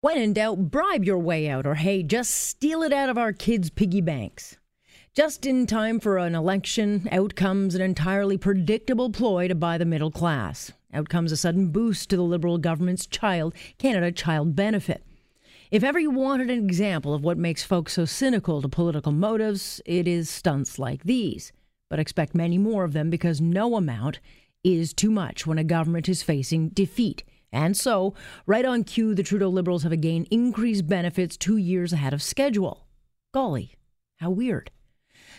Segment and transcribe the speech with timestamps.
[0.00, 3.32] When in doubt, bribe your way out, or hey, just steal it out of our
[3.32, 4.56] kids' piggy banks.
[5.12, 9.84] Just in time for an election, out comes an entirely predictable ploy to buy the
[9.84, 10.70] middle class.
[10.94, 15.04] Out comes a sudden boost to the Liberal government's Child Canada Child Benefit.
[15.72, 19.80] If ever you wanted an example of what makes folks so cynical to political motives,
[19.84, 21.50] it is stunts like these.
[21.90, 24.20] But expect many more of them because no amount
[24.62, 27.24] is too much when a government is facing defeat.
[27.52, 28.14] And so,
[28.46, 32.86] right on cue, the Trudeau Liberals have again increased benefits two years ahead of schedule.
[33.32, 33.74] Golly,
[34.16, 34.70] how weird.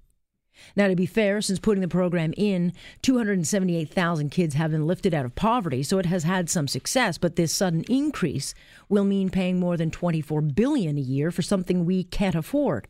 [0.76, 5.26] Now, to be fair, since putting the program in, 278,000 kids have been lifted out
[5.26, 7.18] of poverty, so it has had some success.
[7.18, 8.54] But this sudden increase
[8.90, 12.88] will mean paying more than 24 billion a year for something we can't afford.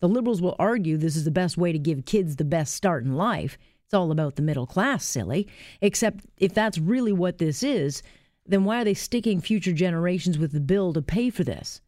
[0.00, 3.04] The Liberals will argue this is the best way to give kids the best start
[3.04, 3.58] in life.
[3.84, 5.48] It's all about the middle class, silly.
[5.80, 8.02] Except if that's really what this is,
[8.44, 11.80] then why are they sticking future generations with the bill to pay for this?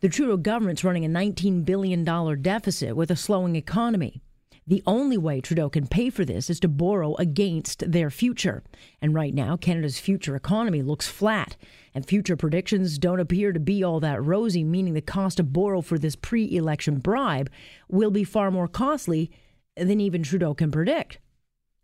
[0.00, 2.04] The Trudeau government's running a $19 billion
[2.42, 4.20] deficit with a slowing economy.
[4.66, 8.62] The only way Trudeau can pay for this is to borrow against their future.
[9.00, 11.56] And right now, Canada's future economy looks flat,
[11.94, 15.80] and future predictions don't appear to be all that rosy, meaning the cost to borrow
[15.80, 17.48] for this pre election bribe
[17.88, 19.30] will be far more costly
[19.76, 21.20] than even Trudeau can predict.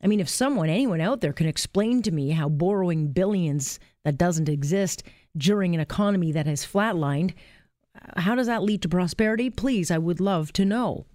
[0.02, 4.18] I mean, if someone, anyone out there, can explain to me how borrowing billions that
[4.18, 5.04] doesn't exist
[5.36, 7.34] during an economy that has flatlined
[8.16, 9.50] how does that lead to prosperity?
[9.50, 11.06] Please, I would love to know.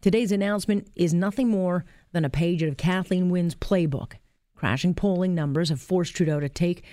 [0.00, 4.14] Today's announcement is nothing more than a page out of Kathleen Wynne's playbook.
[4.54, 6.84] Crashing polling numbers have forced Trudeau to take,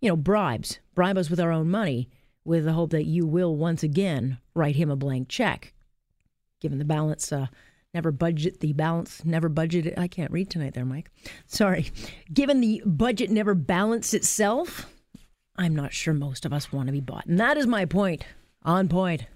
[0.00, 2.10] you know, bribes, bribe us with our own money,
[2.44, 5.72] with the hope that you will once again write him a blank check.
[6.60, 7.46] Given the balance, uh,
[7.94, 9.94] never budget the balance, never budget.
[9.96, 11.10] I can't read tonight, there, Mike.
[11.46, 11.90] Sorry.
[12.32, 14.92] Given the budget never balanced itself,
[15.56, 17.26] I'm not sure most of us want to be bought.
[17.26, 18.24] And that is my point.
[18.64, 19.28] On point.